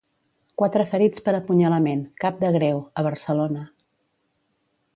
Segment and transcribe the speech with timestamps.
[0.59, 3.67] Quatre ferits per apunyalament, cap de greu, a Barcelona.